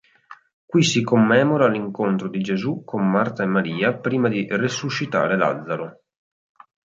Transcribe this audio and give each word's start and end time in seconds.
Qui 0.75 0.81
si 0.83 1.03
commemora 1.03 1.67
l'incontro 1.69 2.27
di 2.27 2.41
Gesù 2.41 2.83
con 2.83 3.07
Marta 3.07 3.43
e 3.43 3.45
Maria 3.45 3.93
prima 3.95 4.29
di 4.29 4.47
resuscitare 4.49 5.37
Lazzaro. 5.37 6.01